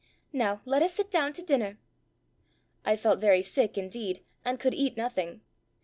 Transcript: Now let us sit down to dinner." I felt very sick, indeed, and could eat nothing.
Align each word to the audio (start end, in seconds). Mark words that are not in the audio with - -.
Now 0.33 0.61
let 0.65 0.81
us 0.81 0.95
sit 0.95 1.11
down 1.11 1.31
to 1.33 1.43
dinner." 1.43 1.77
I 2.83 2.95
felt 2.95 3.21
very 3.21 3.43
sick, 3.43 3.77
indeed, 3.77 4.23
and 4.43 4.59
could 4.59 4.73
eat 4.73 4.97
nothing. 4.97 5.41